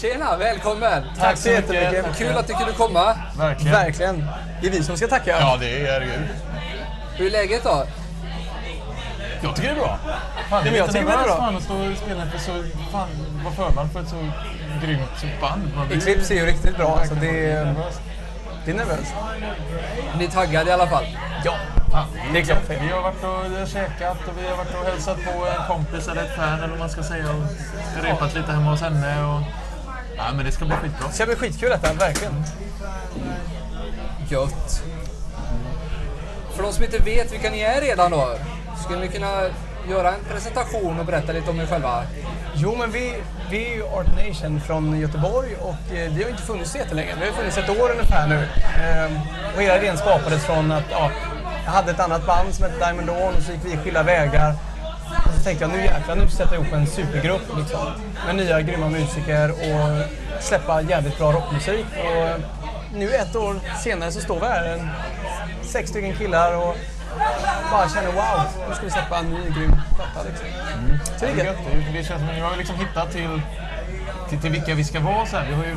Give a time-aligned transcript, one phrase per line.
[0.00, 1.04] Tjena, välkommen!
[1.18, 2.16] Tack så jättemycket.
[2.18, 3.14] Kul att du kunde komma.
[3.38, 3.72] Verkligen.
[3.72, 4.26] Verkligen.
[4.60, 5.36] Det är vi som ska tacka.
[5.40, 6.28] Ja, det är herregud.
[7.16, 7.84] Hur är läget då?
[9.42, 9.98] Jag tycker det är bra.
[10.50, 11.36] Fan, men jag tycker det är bra.
[11.36, 12.52] Fan, att stå och spela för så...
[12.92, 13.08] Fan,
[13.44, 14.16] vara förman för ett så
[14.86, 15.70] grymt band.
[15.76, 17.00] Man blir- Eclipse är ju riktigt bra.
[17.08, 17.74] Så det är,
[18.64, 19.14] det är nervöst.
[20.18, 21.04] Ni är taggade i alla fall?
[21.44, 21.54] Ja.
[21.92, 22.58] Fan, Det är klart.
[22.68, 23.24] Vi har varit
[23.62, 26.68] och käkat och vi har varit och hälsat på en kompis eller ett fan eller
[26.68, 27.24] vad man ska säga.
[27.30, 29.24] Och repat lite hemma hos henne.
[29.24, 29.40] Och...
[30.18, 31.08] Ja, men det ska bli skitbra.
[31.08, 32.44] Det ska bli skitkul detta, verkligen.
[34.28, 34.82] Gött.
[36.54, 38.34] För de som inte vet vilka ni är redan då,
[38.84, 39.42] skulle ni kunna
[39.88, 42.02] göra en presentation och berätta lite om er själva?
[42.54, 43.14] Jo, men vi,
[43.50, 47.14] vi är ju Art Nation från Göteborg och eh, vi har inte funnits så jättelänge.
[47.20, 48.48] Vi har funnits ett år ungefär nu.
[48.82, 49.18] Ehm,
[49.56, 51.10] och hela idén skapades från att ja,
[51.64, 54.54] jag hade ett annat band som hette Diamond Dawn och så gick vi skilda vägar.
[55.28, 57.86] Och så tänkte jag nu jäklar, nu sätter jag ihop en supergrupp liksom,
[58.26, 60.04] med nya grymma musiker och
[60.42, 61.86] släppa jävligt bra rockmusik.
[61.98, 62.40] Och
[62.94, 64.88] nu ett år senare så står vi här, en,
[65.62, 66.76] sex stycken killar och
[67.70, 70.28] bara känner wow, nu ska vi släppa en ny grym platta.
[70.28, 70.46] Liksom.
[71.18, 72.06] Så det är Det, gött.
[72.06, 73.40] känns som att vi har liksom hittat till,
[74.28, 75.26] till, till vilka vi ska vara.
[75.26, 75.46] Så här.
[75.48, 75.74] Vi har ju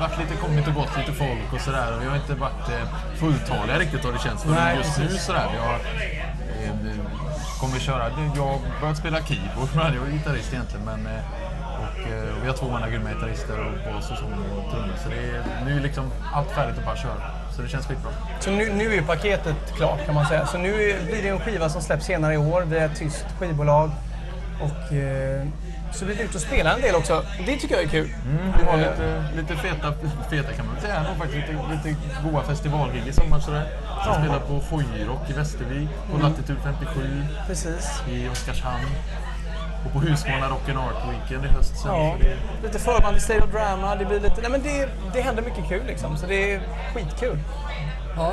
[0.00, 1.98] varit lite, kommit och gått lite folk och sådär.
[2.00, 2.88] Vi har inte varit eh,
[3.20, 4.44] fulltaliga riktigt har det känts
[4.76, 5.08] just nu.
[5.08, 5.48] Sådär.
[5.52, 5.78] Vi har,
[7.62, 8.04] kommer köra,
[8.36, 10.84] jag har börjat spela keyboard, jag är gitarrist egentligen.
[10.84, 11.22] Men, eh,
[11.82, 14.96] och, eh, och, vi har två andra grymma gitarrister och bas och sång och trummor.
[15.02, 16.04] Så det är nu är liksom
[16.34, 17.22] allt färdigt att bara köra.
[17.56, 18.10] Så det känns skitbra.
[18.40, 20.46] Så nu, nu är paketet klart kan man säga.
[20.46, 20.72] Så nu
[21.06, 22.66] blir det en skiva som släpps senare i år.
[22.70, 23.90] Det är ett tyskt skivbolag.
[24.60, 25.46] Och eh,
[25.92, 27.24] så blir det ut och spela en del också.
[27.46, 28.08] Det tycker jag är kul.
[28.58, 29.92] Vi har lite, lite feta,
[30.30, 33.64] feta kan man väl säga, faktiskt lite, lite goa festivalgig i sommar sådär.
[34.04, 34.14] Så Ja.
[34.14, 38.02] spelar på Foyrock i Västervik, på Latitud 57 Precis.
[38.10, 38.86] i Oskarshamn.
[39.86, 41.90] Och på Husqvarna Rock and Art Weekend i höst sen.
[41.94, 43.96] Ja, Så det, lite förband i State of Drama.
[43.96, 46.16] Det, blir lite, nej men det, det händer mycket kul liksom.
[46.16, 46.60] Så det är
[46.94, 47.38] skitkul.
[48.16, 48.32] Ja,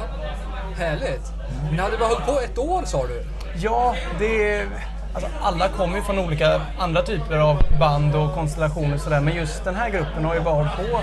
[0.77, 1.31] härligt.
[1.71, 3.25] Ni hade bara hållit på ett år sa du?
[3.55, 4.67] Ja, det är...
[5.13, 9.21] Alltså alla kommer ju från olika andra typer av band och konstellationer och sådär.
[9.21, 11.01] Men just den här gruppen har ju hållit på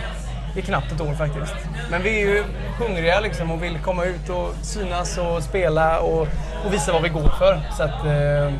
[0.58, 1.54] i knappt ett år faktiskt.
[1.90, 2.44] Men vi är ju
[2.78, 6.28] hungriga liksom och vill komma ut och synas och spela och,
[6.64, 7.60] och visa vad vi går för.
[7.76, 8.04] Så att...
[8.04, 8.52] Eh,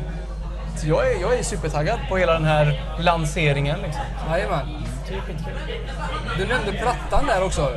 [0.77, 3.79] så jag, är, jag är supertaggad på hela den här lanseringen.
[3.81, 4.01] Liksom.
[4.29, 4.67] Jajamän.
[5.05, 5.35] Skitkul.
[6.37, 7.71] Du nämnde plattan där också.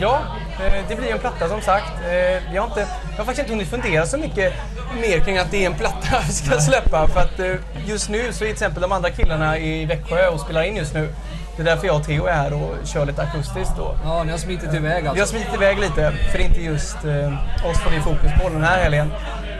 [0.00, 0.18] Ja,
[0.66, 1.92] eh, det blir en platta som sagt.
[2.10, 2.80] Eh, Jag har, inte,
[3.10, 4.52] jag har faktiskt inte hunnit fundera så mycket
[5.00, 7.08] mer kring att det är en platta vi ska släppa.
[7.08, 7.54] För att eh,
[7.86, 10.94] just nu så är till exempel de andra killarna i Växjö och spelar in just
[10.94, 11.08] nu.
[11.56, 13.96] Det är därför jag och Theo är här och kör lite akustiskt då.
[14.04, 15.26] Ja, ni har smitit iväg Vi har alltså.
[15.36, 18.64] smitit iväg lite, för det är inte just eh, oss får vi fokus på den
[18.64, 19.12] här helgen.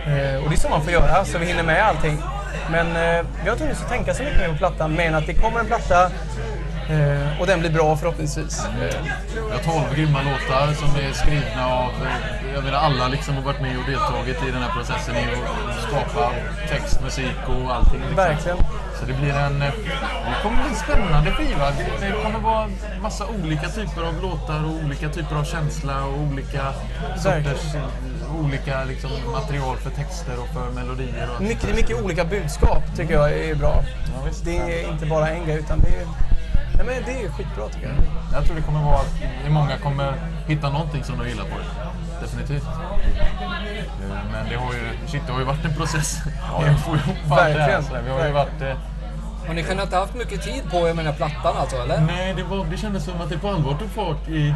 [0.06, 2.22] Eh, och det är så man får göra, så vi hinner med allting.
[2.70, 5.34] Men eh, vi har inte hunnit tänka så mycket mer på plattan, men att det
[5.34, 6.10] kommer en platta
[6.91, 8.64] eh, och den blir bra förhoppningsvis.
[8.64, 8.97] Eh,
[9.34, 13.42] vi har 12 grymma låtar som är skrivna av eh, jag menar, alla liksom har
[13.42, 16.32] varit med och deltagit i den här processen i att skapa
[16.69, 18.00] text, musik och allting.
[18.00, 18.16] Liksom.
[18.16, 18.58] Verkligen.
[19.00, 19.62] Så det blir en...
[19.62, 19.72] eh,
[20.26, 21.70] Det kommer bli en spännande skiva.
[22.00, 22.69] Det, kommer vara
[23.03, 26.72] massa olika typer av låtar och olika typer av känsla och olika
[27.16, 27.74] sorters...
[28.44, 31.28] Olika liksom, material för texter och för melodier.
[31.36, 33.84] Och Mycket, mycket olika budskap tycker jag är bra.
[34.06, 34.30] Ja.
[34.44, 36.06] Det är inte bara en grej utan det är,
[36.75, 37.97] nej, men det är skitbra tycker jag.
[38.32, 39.15] Jag tror det kommer vara att
[39.50, 40.12] många kommer
[40.47, 41.66] hitta någonting som de gillar på det.
[42.21, 42.65] Definitivt.
[42.66, 46.19] Eh, Men det har ju, shit, det har ju varit en process.
[46.50, 47.54] Ja, att få ihop allt det här.
[47.59, 47.82] Verkligen.
[47.84, 48.03] Så där.
[48.03, 48.62] Vi har ju varit...
[48.62, 48.77] eh,
[49.47, 52.00] Har ni kunnat haft mycket tid på er med den här plattan alltså, eller?
[52.00, 54.54] Nej, det, var, det kändes som att det på allvar tog fart i,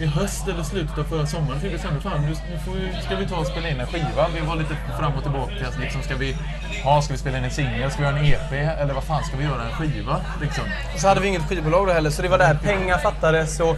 [0.00, 1.60] i höst eller slutet av förra sommaren.
[1.60, 3.86] fick vi sen fan, nu, nu får vi, ska vi ta och spela in en
[3.86, 4.28] skiva.
[4.34, 5.66] Vi var lite fram och tillbaka.
[5.80, 6.36] Liksom, ska, vi,
[6.84, 7.90] ja, ska vi spela in en singel?
[7.90, 8.52] Ska vi göra en EP?
[8.52, 9.62] Eller vad fan ska vi göra?
[9.62, 10.20] En skiva?
[10.40, 10.64] Liksom.
[10.94, 13.76] Och så hade vi inget skivbolag då heller så det var där pengar fattades och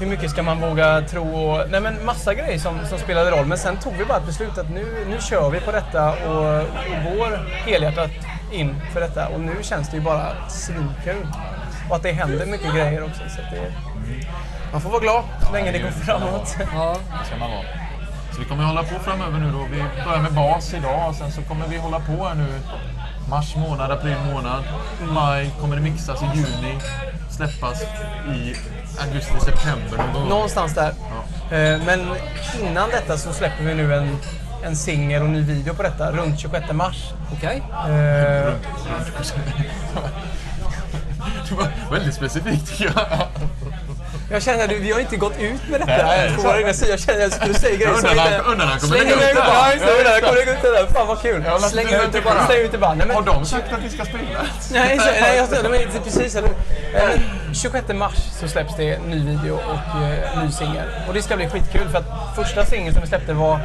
[0.00, 3.46] hur mycket ska man våga tro och nej men massa grejer som, som spelade roll.
[3.46, 6.60] Men sen tog vi bara ett beslut att nu, nu kör vi på detta och,
[6.60, 7.36] och går
[7.66, 8.10] helhjärtat
[8.52, 9.28] in för detta.
[9.28, 11.26] Och nu känns det ju bara svinkul.
[11.90, 13.20] Och att det händer mycket grejer också.
[13.28, 13.72] Så att det,
[14.72, 16.56] man får vara glad så länge det går framåt.
[16.74, 16.96] Ja.
[17.20, 17.62] Det ska man vara.
[18.34, 19.66] Så vi kommer hålla på framöver nu då.
[19.70, 22.46] Vi börjar med bas idag och sen så kommer vi hålla på här nu
[23.30, 24.62] mars månad, april månad.
[25.08, 26.78] Maj kommer det mixas i juni.
[27.30, 27.82] Släppas
[28.34, 28.54] i
[29.00, 30.28] augusti, september någon gång.
[30.28, 30.88] Någonstans där.
[31.50, 32.06] Eh, Men
[32.62, 34.16] innan detta så släpper vi nu en,
[34.64, 37.12] en singel och ny video på detta runt 26 mars.
[37.32, 37.62] Okej.
[37.72, 39.34] Eh, Runt, runt.
[41.50, 43.06] Det var väldigt specifikt tycker jag.
[44.32, 46.90] Jag känner att vi har inte gått ut med detta Nej, så- egna sidor.
[46.90, 49.34] Jag känner att jag skulle säga grejer undrar när- undrar han kommer lägga ut det
[49.34, 49.68] bara.
[49.96, 50.20] Det där.
[50.20, 50.86] Kommer lägga ut det där.
[50.86, 51.44] Fan vad kul.
[51.70, 52.46] Släng ut det bara.
[52.46, 52.94] Släng ut det bara.
[52.94, 54.22] Nej, men, Har de sagt att vi ska spela?
[54.72, 56.34] Nej, så, nej jag, nej, men, det- precis.
[56.36, 56.48] Eller,
[56.94, 57.20] eh,
[57.52, 60.86] 26 mars så släpps det ny video och eh, ny singel.
[61.08, 63.58] Och det ska bli skitkul för att första singeln som vi släppte var,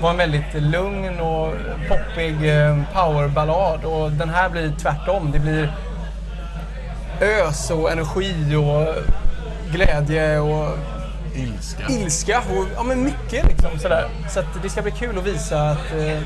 [0.00, 1.54] var en väldigt lugn och
[1.88, 3.84] poppig eh, powerballad.
[3.84, 5.30] Och den här blir tvärtom.
[5.32, 5.72] Det blir
[7.20, 8.94] ös och energi och
[9.72, 10.78] glädje och
[11.34, 11.84] Ilska.
[11.88, 14.08] ilska och ja, men mycket liksom sådär.
[14.28, 16.18] Så det ska bli kul att visa att eh,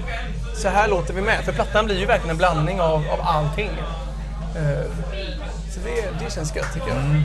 [0.55, 1.44] så här låter vi med.
[1.44, 3.70] För plattan blir ju verkligen en blandning av, av allting.
[4.56, 4.90] Eh,
[5.70, 6.96] så det, det känns gött tycker jag.
[6.96, 7.25] Men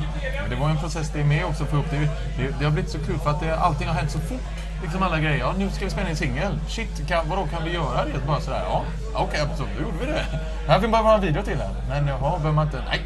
[0.49, 1.97] Det var en process det med också att få upp det.
[2.37, 2.55] det.
[2.59, 4.41] Det har blivit så kul för att det, allting har hänt så fort.
[4.83, 5.39] Liksom alla grejer.
[5.39, 6.59] Ja, nu ska vi spela in singel.
[6.67, 8.27] Shit, kan, vadå kan vi göra det?
[8.27, 8.61] Bara sådär.
[8.69, 8.83] Ja,
[9.13, 9.71] okej, absolut.
[9.77, 10.25] Då gjorde vi det.
[10.67, 11.71] Här finns bara en video till den.
[11.89, 12.83] Men jaha, behöver man inte?
[12.87, 13.01] Nej.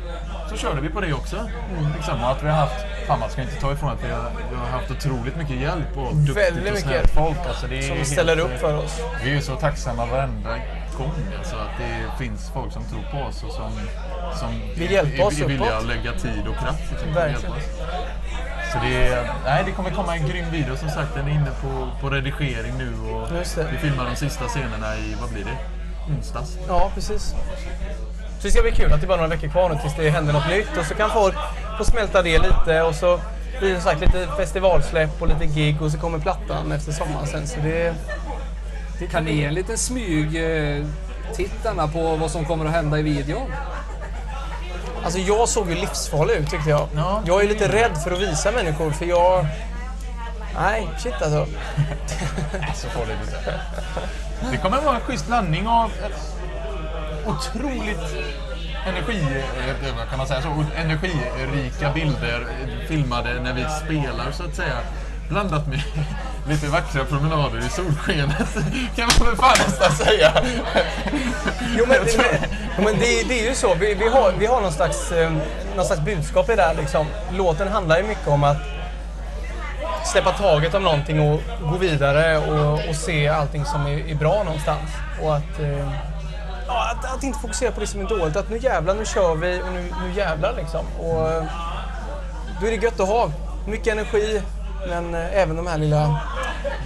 [0.50, 1.50] Så körde vi på det också.
[1.96, 4.32] Liksom, och att vi har haft, fan man ska inte ta ifrån att vi har,
[4.52, 7.38] vi har haft otroligt mycket hjälp och duktigt Väldigt och snällt folk.
[7.48, 9.02] Alltså, Som helt, ställer upp för oss.
[9.24, 10.50] Vi är ju så tacksamma varenda
[10.98, 13.72] gång alltså, att det finns folk som tror på oss och som,
[14.40, 17.56] som Vill hjälpa oss är, är villiga att lägga tid och kraft liksom, Verkligen.
[18.78, 21.16] Så det, är, nej, det kommer komma en grym video som sagt.
[21.16, 23.28] Den är inne på, på redigering nu och
[23.72, 25.58] vi filmar de sista scenerna i, vad blir det?
[26.14, 26.58] Onsdags.
[26.68, 27.36] Ja, precis.
[28.40, 30.10] Så det ska bli kul att det är bara några veckor kvar nu tills det
[30.10, 30.78] händer något nytt.
[30.78, 31.36] Och så kan folk
[31.78, 33.20] få smälta det lite och så
[33.60, 37.28] blir det som sagt lite festivalsläpp och lite gig och så kommer plattan efter sommaren
[37.28, 37.48] sen.
[37.48, 37.96] Så det,
[39.00, 40.86] det Kan ni ge en liten smyg eh,
[41.36, 43.52] tittarna på vad som kommer att hända i videon?
[45.08, 46.88] Alltså jag såg ju livsfarlig ut tyckte jag.
[46.96, 47.22] Ja.
[47.26, 49.46] Jag är lite rädd för att visa människor för jag...
[50.56, 51.48] Nej, shit alltså.
[52.76, 54.52] Så får det bli.
[54.52, 55.92] Det kommer vara en schysst blandning av
[57.26, 58.16] otroligt
[58.88, 59.44] energi,
[60.10, 62.48] kan man säga så, energirika bilder
[62.88, 64.78] filmade när vi spelar så att säga.
[65.30, 65.82] Blandat med
[66.48, 68.38] lite vackra promenader i solskenet
[68.96, 70.34] kan man väl fan nästan säga.
[71.78, 73.76] Jo men, det, men det, det är ju så.
[73.76, 75.32] Vi, vi, har, vi har någon slags, eh,
[75.76, 76.74] någon slags budskap i det där.
[76.74, 77.08] Liksom.
[77.32, 78.58] Låten handlar ju mycket om att
[80.06, 84.44] släppa taget om någonting och gå vidare och, och se allting som är, är bra
[84.44, 84.90] någonstans.
[85.22, 85.88] Och att, eh,
[86.68, 88.36] att, att inte fokusera på det som är dåligt.
[88.36, 90.86] Att nu jävlar, nu kör vi och nu, nu jävlar liksom.
[91.00, 91.44] Och, eh,
[92.62, 93.32] då är det gött att ha
[93.68, 94.42] mycket energi,
[94.90, 96.20] men eh, även de här lilla,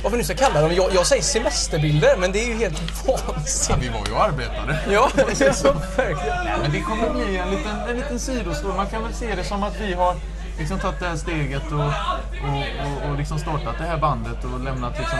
[0.03, 0.74] vad vi nu ska kalla dem.
[0.75, 3.86] Jag, jag säger semesterbilder, men det är ju helt Ja, vansinnigt.
[3.86, 4.80] vi var ju och arbetade.
[4.89, 5.09] Ja,
[5.63, 6.62] ja, verkligen.
[6.62, 8.75] Men det kommer bli en liten, en liten sidostory.
[8.75, 10.15] Man kan väl se det som att vi har
[10.59, 14.59] liksom tagit det här steget och, och, och, och liksom startat det här bandet och
[14.59, 15.19] lämnat liksom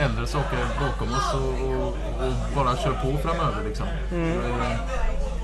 [0.00, 3.64] äldre saker bakom oss och, och, och bara kör på framöver.
[3.68, 3.86] Liksom.
[4.12, 4.76] Eh,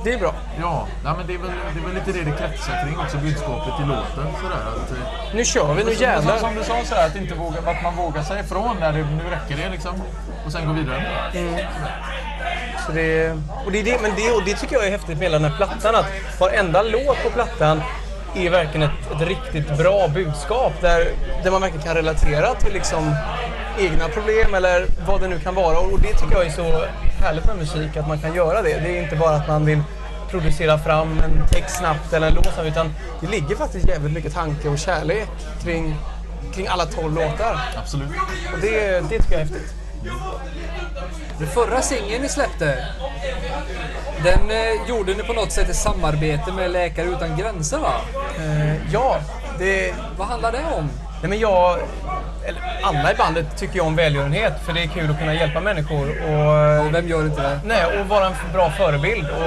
[0.04, 0.34] Det är bra.
[0.60, 3.16] Ja, nej, men det är, väl, det är väl lite det det kretsar kring också,
[3.16, 4.26] budskapet i låten.
[4.42, 6.38] Sådär, att, eh, Nu kör vi, nu som, jävlar.
[6.38, 9.24] som du sa, sådär, att, inte våga, att man vågar säga ifrån när det, nu
[9.30, 10.02] räcker det liksom.
[10.46, 11.04] Och sen gå vidare.
[12.86, 13.30] Så det,
[13.66, 15.50] och det, är det, men det, och det tycker jag är häftigt med hela den
[15.50, 15.94] här plattan.
[15.94, 16.06] Att
[16.40, 17.82] varenda låt på plattan
[18.34, 20.72] är verkligen ett, ett riktigt bra budskap.
[20.80, 21.08] Där,
[21.44, 23.14] där man verkligen kan relatera till liksom
[23.78, 25.78] egna problem eller vad det nu kan vara.
[25.78, 26.84] Och det tycker jag är så
[27.20, 28.80] härligt med musik, att man kan göra det.
[28.80, 29.82] Det är inte bara att man vill
[30.30, 34.68] producera fram en text snabbt eller en låt utan det ligger faktiskt jävligt mycket tanke
[34.68, 35.28] och kärlek
[35.62, 35.96] kring,
[36.54, 37.60] kring alla tolv låtar.
[37.76, 38.08] Absolut.
[38.54, 39.74] Och det, det tycker jag är häftigt.
[41.38, 42.86] Den förra singeln ni släppte,
[44.24, 48.00] den eh, gjorde ni på något sätt i samarbete med Läkare Utan Gränser va?
[48.38, 49.20] Eh, ja,
[49.58, 50.90] det, Vad handlar det om?
[51.22, 51.78] Nej, men jag,
[52.82, 56.08] alla i bandet tycker jag om välgörenhet för det är kul att kunna hjälpa människor
[56.22, 57.60] och, Och vem gör inte det?
[57.64, 59.26] nej, och vara en bra förebild.
[59.30, 59.46] Och,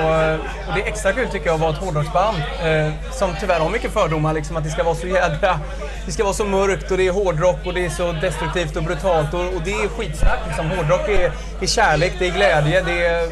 [0.67, 3.69] och det är extra kul tycker jag att vara ett hårdrocksband eh, som tyvärr har
[3.69, 4.33] mycket fördomar.
[4.33, 5.59] Liksom, att det ska vara så jädra...
[6.05, 8.83] Det ska vara så mörkt och det är hårdrock och det är så destruktivt och
[8.83, 10.39] brutalt och, och det är skitsnack.
[10.47, 10.69] Liksom.
[10.71, 13.29] Hårdrock är, är kärlek, det är glädje, det är,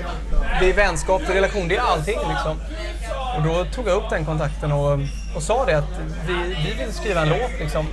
[0.60, 2.20] det är vänskap, det är relation, det är allting.
[2.30, 2.62] Liksom.
[3.38, 5.00] Och då tog jag upp den kontakten och,
[5.36, 7.88] och sa det att vi, vi vill skriva en låt liksom,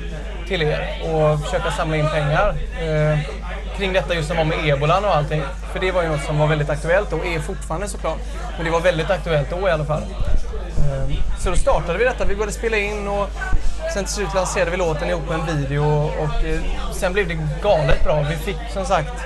[0.49, 3.19] till er och försöka samla in pengar eh,
[3.77, 5.43] kring detta just som var med ebolan och allting.
[5.73, 8.19] För det var ju något som var väldigt aktuellt och är fortfarande såklart.
[8.57, 10.03] Men det var väldigt aktuellt då i alla fall.
[10.03, 12.25] Eh, så då startade vi detta.
[12.25, 13.29] Vi började spela in och
[13.95, 15.85] sen till slut lanserade vi låten ihop med en video
[16.19, 16.61] och eh,
[16.93, 18.23] sen blev det galet bra.
[18.23, 19.25] Vi fick som sagt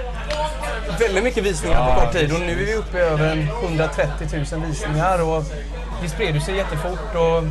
[0.98, 4.46] väldigt mycket visningar på kort tid och nu är vi uppe i över en 130
[4.52, 5.44] 000 visningar och
[6.02, 7.42] det spred sig jättefort och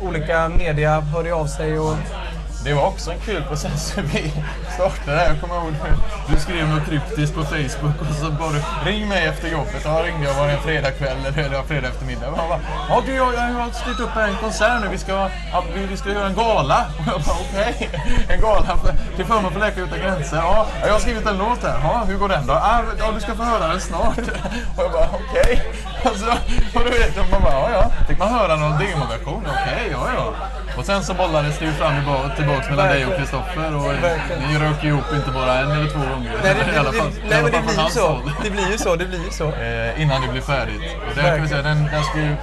[0.00, 1.96] olika media hörde av sig och
[2.64, 4.32] det var också en kul process hur vi
[4.74, 5.28] startade det här.
[5.28, 9.26] Jag kommer ihåg du, du skrev något kryptiskt på Facebook och så bara ring mig
[9.26, 9.80] efter jobbet.
[9.84, 12.28] Ja, ringde jag var det en fredagkväll eller det var fredag eftermiddag.
[12.30, 14.88] Och han bara, ja du jag, jag har styrt upp en konsert nu.
[14.88, 15.12] Vi ska,
[15.52, 16.86] ja, vi, vi ska göra en gala.
[16.98, 17.90] Och jag bara okej,
[18.28, 20.36] en gala för, till förmån för Läkare Utan Gränser.
[20.36, 21.80] Ja, jag har skrivit en låt här.
[21.82, 22.52] Ja, hur går den då?
[22.52, 24.18] Ja, du ska få höra den snart.
[24.76, 25.62] Och jag bara okej.
[26.04, 26.26] Alltså,
[26.74, 27.90] och du vet, man bara, ja ja.
[28.08, 29.46] Fick man höra någon demoversion?
[29.46, 30.32] Okej, ja ja.
[30.78, 33.92] Och sen så bollades det ju fram och tillbaka mellan dig och Kristoffer och
[34.48, 36.32] ni rök ihop inte bara en eller två gånger.
[36.42, 38.08] Nej, det, I alla fall- det, nej alla men det blir ju så.
[38.08, 38.30] håll.
[38.44, 39.52] Det blir ju så, det blir ju så.
[39.52, 40.82] Eh, innan det blev färdigt.
[41.10, 42.36] Och där kan vi säga, den, den ska ju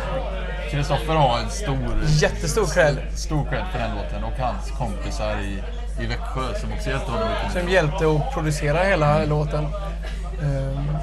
[0.72, 2.98] Kristoffer ha en stor, Jättestor cred.
[3.16, 5.64] stor cred för den låten och hans kompisar i,
[6.04, 7.28] i Växjö som också hjälpte honom.
[7.54, 9.68] Som hjälpte att producera hela låten.
[10.42, 10.98] Ehm,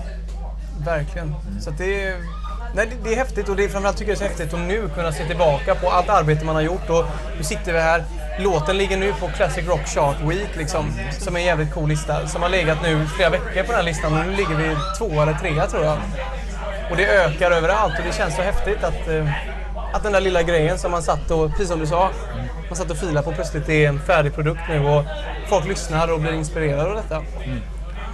[0.85, 1.35] verkligen.
[1.61, 2.17] Så att det, är,
[2.75, 4.55] nej, det, det är häftigt och det är framförallt tycker jag det är så häftigt
[4.55, 6.91] att nu kunna se tillbaka på allt arbete man har gjort.
[6.91, 7.05] Och
[7.37, 8.05] nu sitter vi här.
[8.39, 12.27] Låten ligger nu på Classic Rock Chart Week, liksom, som är en jävligt cool lista.
[12.27, 15.23] Som har legat nu flera veckor på den här listan och nu ligger vi två
[15.23, 15.99] eller trea tror jag.
[16.91, 19.29] Och det ökar överallt och det känns så häftigt att, eh,
[19.95, 22.11] att den där lilla grejen som man satt och, precis som du sa,
[22.69, 25.05] man satt och filade på plötsligt är en färdig produkt nu och
[25.49, 27.23] folk lyssnar och blir inspirerade av detta.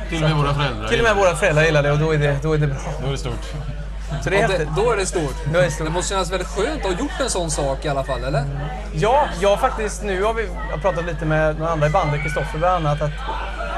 [0.09, 0.89] Till och med våra föräldrar.
[0.89, 2.77] Till och med våra föräldrar gillar det och då är det, då är det bra.
[3.01, 3.55] Då är det stort.
[4.25, 5.35] Så det är det, då är det stort.
[5.53, 5.87] Då är det stort.
[5.87, 8.45] Det måste kännas väldigt skönt att ha gjort en sån sak i alla fall, eller?
[8.93, 11.91] Ja, jag har faktiskt nu har vi jag har pratat lite med några andra i
[11.91, 13.11] bandet, Kristoffer bland annat, att,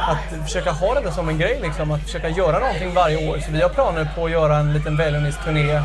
[0.08, 3.38] att försöka ha detta som en grej, liksom, att försöka göra någonting varje år.
[3.38, 5.82] Så vi har planer på att göra en liten välgörenhetsturné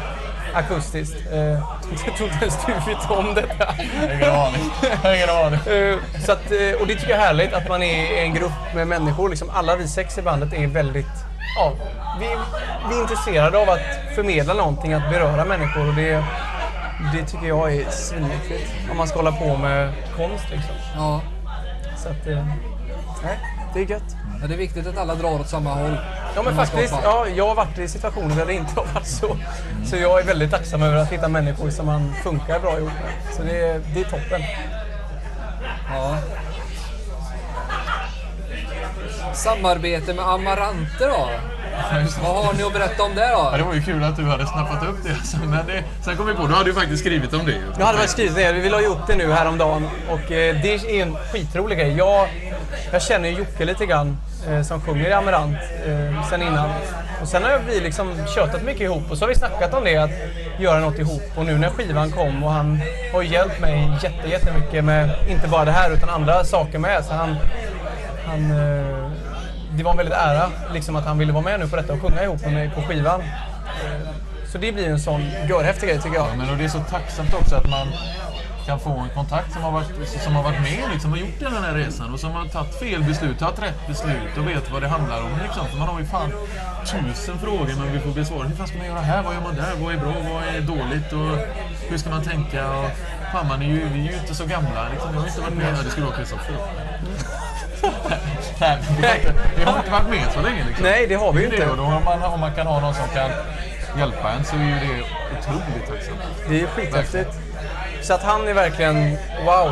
[0.54, 1.16] akustiskt.
[1.32, 1.40] Eh,
[2.06, 3.74] jag tror inte ens du vet om detta.
[4.14, 4.72] Ingen aning.
[5.16, 5.60] Ingen aning.
[5.78, 8.74] Eh, Så att, eh, och det tycker jag är härligt att man är en grupp
[8.76, 9.30] med människor.
[9.30, 11.06] Liksom alla vi sex i bandet är väldigt...
[11.56, 11.74] Ja,
[12.20, 12.26] vi,
[12.90, 15.88] vi är intresserade av att förmedla någonting, att beröra människor.
[15.88, 16.24] Och det,
[17.14, 20.46] det tycker jag är svinviktigt om man ska hålla på med konst.
[20.52, 20.76] Liksom.
[20.96, 21.22] Ja.
[21.98, 22.46] Så att, eh,
[23.24, 23.38] nej,
[23.74, 24.16] det är gött.
[24.42, 24.48] ja.
[24.48, 25.98] Det är viktigt att alla drar åt samma håll.
[26.36, 29.38] Ja men faktiskt, ja, jag har varit i situationer där det inte har varit så.
[29.86, 33.36] Så jag är väldigt tacksam över att hitta människor som man funkar bra ihop med.
[33.36, 34.42] Så det, det är toppen.
[35.94, 36.18] Ja.
[39.38, 41.30] Samarbete med Amarante då?
[42.24, 43.58] Vad har ni att berätta om det Ja, då?
[43.58, 45.10] det var ju kul att du hade snappat upp det.
[45.12, 45.38] alltså.
[45.38, 47.52] Men det, sen kom vi på, du hade ju faktiskt skrivit om det.
[47.52, 47.62] ju.
[47.80, 50.74] Jag hade väl skrivit ner, vi la ju upp det nu häromdagen och eh, det
[50.74, 51.98] är en skitrolig grej.
[51.98, 52.28] Jag,
[52.92, 54.18] jag känner ju Jocke lite grann
[54.50, 56.70] eh, som sjunger i Amarant eh, sen innan.
[57.22, 59.98] Och sen har vi liksom tjötat mycket ihop och så har vi snackat om det,
[59.98, 60.12] att
[60.60, 61.24] göra något ihop.
[61.36, 62.82] Och nu när skivan kom och han
[63.14, 67.06] har ju hjälpt mig jätte, jättemycket med inte bara det här utan andra saker med.
[67.06, 67.36] Så han,
[68.28, 69.07] han, eh,
[69.78, 72.02] det var en väldigt ära liksom, att han ville vara med nu på detta och
[72.02, 73.24] sjunga ihop med mig på skivan.
[74.52, 76.28] Så det blir en sån görhäftig grej tycker jag.
[76.28, 77.88] Ja, men och det är så tacksamt också att man
[78.66, 81.64] kan få en kontakt som har varit, som har varit med liksom, och gjort den
[81.64, 84.88] här resan och som har tagit fel beslut, tagit rätt beslut och vet vad det
[84.88, 85.30] handlar om.
[85.44, 85.68] Liksom.
[85.68, 86.32] För man har ju fan
[86.86, 88.50] tusen frågor man vill få besvarade.
[88.50, 89.24] Hur fan ska man göra här?
[89.24, 89.74] Vad gör man där?
[89.82, 90.14] Vad är bra?
[90.34, 91.14] Vad är dåligt?
[91.14, 91.38] Och
[91.90, 92.72] hur ska man tänka?
[92.72, 92.90] Och,
[93.32, 94.90] fan, man är ju, vi är ju inte så gamla.
[94.92, 95.14] Liksom.
[95.14, 95.74] Jag har inte varit med.
[95.78, 96.56] Ja, det skulle vara Kristoffer.
[98.60, 100.64] Nej, vi har, inte, vi har inte varit med så länge.
[100.68, 100.84] Liksom.
[100.86, 101.66] Nej, det har vi ju Det inte.
[101.66, 103.30] det, och då om, man, om man kan ha någon som kan
[104.00, 105.04] hjälpa en så är ju det
[105.40, 106.20] otroligt tacksamt.
[106.50, 107.30] Det är skithäftigt.
[108.02, 109.72] Så att han är verkligen, wow.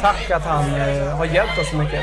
[0.00, 2.00] Tack att han eh, har hjälpt oss så mycket.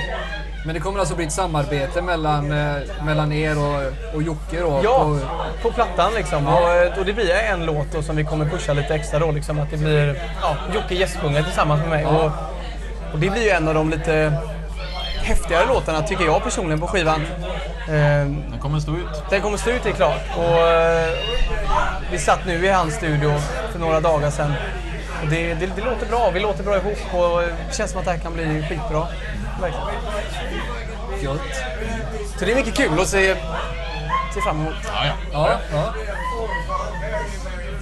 [0.66, 4.82] Men det kommer alltså bli ett samarbete mellan, eh, mellan er och, och Jocke då?
[4.84, 5.20] Ja, På,
[5.62, 6.48] på plattan liksom.
[6.48, 9.32] Och, eh, och det blir en låt då som vi kommer pusha lite extra då.
[9.32, 12.06] Liksom, att det blir ja, Jocke gästsjunger tillsammans med mig.
[12.06, 12.26] Och,
[13.14, 14.34] och det blir ju en av de lite
[15.28, 17.22] häftigare låtarna tycker jag personligen på skivan.
[17.88, 17.94] Eh,
[18.52, 19.24] Den kommer stå ut.
[19.30, 20.22] Den kommer stå ut, det är klart.
[20.38, 21.10] Och, eh,
[22.12, 23.34] vi satt nu i hans studio
[23.72, 24.54] för några dagar sedan.
[25.24, 28.06] Och det, det, det låter bra, vi låter bra ihop och det känns som att
[28.06, 29.08] det här kan bli skitbra.
[29.62, 29.88] Verkligen.
[31.22, 31.56] Gött.
[32.40, 33.36] Så det är mycket kul att se,
[34.34, 34.74] se fram emot.
[34.86, 35.14] Ja, ja.
[35.34, 35.94] Ja, ja.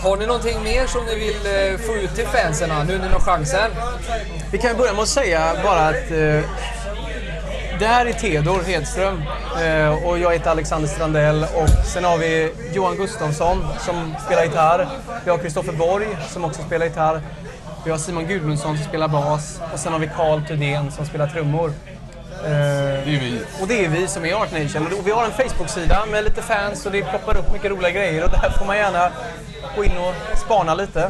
[0.02, 3.14] Har ni någonting mer som ni vill eh, få ut till fansen nu när ni
[3.14, 3.72] har chansen?
[4.52, 6.40] Vi kan ju börja med att säga bara att eh,
[7.80, 9.24] det här är Theodor Hedström
[9.64, 14.88] eh, och jag heter Alexander Strandell och sen har vi Johan Gustafsson som spelar gitarr.
[15.26, 17.22] Vi har Kristoffer Borg som också spelar gitarr.
[17.86, 21.28] Vi har Simon Gudmundsson som spelar bas och sen har vi Carl Thydén som spelar
[21.28, 21.68] trummor.
[21.68, 23.42] Eh, Det är vi.
[23.62, 24.88] och det är vi som är Art Nation.
[25.00, 28.24] Och vi har en Facebook-sida med lite fans och det ploppar upp mycket roliga grejer
[28.24, 29.10] och där får man gärna
[29.76, 31.10] gå in och spana lite.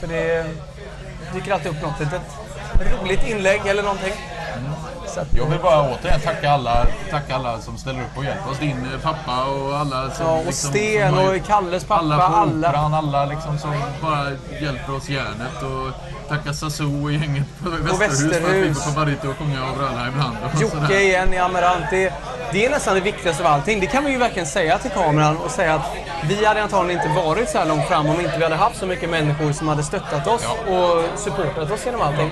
[0.00, 0.44] För det
[1.34, 2.22] dyker alltid upp något litet
[3.02, 4.12] roligt inlägg eller någonting.
[4.93, 8.50] Så att, Jag vill bara återigen tacka alla, tacka alla som ställer upp och hjälper
[8.50, 8.58] oss.
[8.58, 10.26] Din eh, pappa och alla som...
[10.26, 12.68] ja, och liksom, Sten som har- och Kalles pappa, alla på alla.
[12.68, 13.70] Operan, alla liksom som
[14.02, 14.26] bara
[14.60, 15.62] hjälper oss järnet.
[15.62, 15.92] Och
[16.28, 18.84] tacka Sassou och gänget på Västerhus, för att vi Västerhus.
[18.84, 20.36] får komma dit och sjunga och bröla ibland.
[20.60, 21.84] Jocke igen i Amarant.
[21.90, 22.12] Det,
[22.52, 23.80] det är nästan det viktigaste av allting.
[23.80, 25.86] Det kan vi ju verkligen säga till kameran och säga att
[26.28, 28.86] vi hade antagligen inte varit så här långt fram om inte vi hade haft så
[28.86, 32.30] mycket människor som hade stöttat oss och supportat oss genom allting.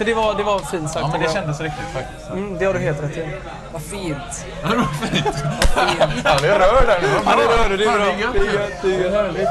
[0.00, 1.00] Så det var, det var fint sagt.
[1.06, 2.30] Ja, men det kändes riktigt faktiskt.
[2.30, 3.28] Mm, det har du helt rätt i.
[3.72, 4.46] Vad fint.
[4.62, 5.24] Ja, det var fint.
[5.24, 6.24] fint.
[6.24, 7.08] Ja, det rör där nu.
[7.26, 7.76] Ja, det rör det.
[7.76, 8.06] Det är bra.
[8.20, 8.32] gött.
[8.32, 9.48] Det är gött, det är härligt.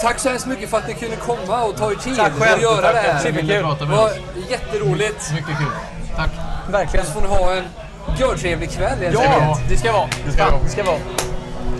[0.00, 2.54] Tack så hemskt mycket för att ni kunde komma och ta er tid Tack själv.
[2.54, 3.18] att göra Tack det här.
[3.18, 3.48] Superkul.
[3.78, 4.10] Det var
[4.48, 5.32] jätteroligt.
[5.32, 5.66] Mycket kul.
[6.16, 6.30] Tack.
[6.70, 7.06] Verkligen.
[7.06, 7.64] Så får ni ha en
[8.18, 10.08] görtrevlig kväll helt Ja, det ska vara.
[10.26, 10.60] Det ska vara.
[10.64, 10.98] Det ska vara.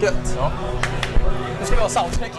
[0.02, 0.36] Gött.
[0.38, 0.50] Ja.
[1.60, 2.32] Nu ska vi ha soundcheck.